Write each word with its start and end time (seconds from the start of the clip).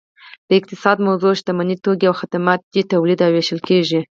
د 0.47 0.49
اقتصاد 0.59 0.97
موضوع 1.07 1.31
شتمني 1.39 1.75
توکي 1.83 2.05
او 2.07 2.15
خدمات 2.21 2.59
دي 2.61 2.67
چې 2.83 2.89
تولید 2.91 3.19
او 3.25 3.31
ویشل 3.35 3.59
کیږي 3.67 3.99